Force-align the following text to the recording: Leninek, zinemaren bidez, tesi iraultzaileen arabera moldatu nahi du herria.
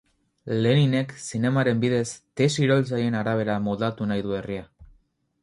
Leninek, 0.65 1.11
zinemaren 1.25 1.83
bidez, 1.83 2.07
tesi 2.41 2.65
iraultzaileen 2.65 3.19
arabera 3.21 3.59
moldatu 3.69 4.09
nahi 4.15 4.27
du 4.27 4.37
herria. 4.41 4.67